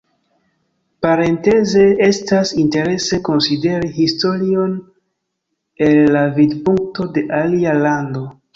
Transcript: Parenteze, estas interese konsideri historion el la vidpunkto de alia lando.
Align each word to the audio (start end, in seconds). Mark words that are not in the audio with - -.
Parenteze, 1.05 1.83
estas 2.05 2.53
interese 2.63 3.21
konsideri 3.29 3.91
historion 3.99 4.75
el 5.91 6.03
la 6.19 6.27
vidpunkto 6.41 7.09
de 7.19 7.27
alia 7.45 7.79
lando. 7.87 8.27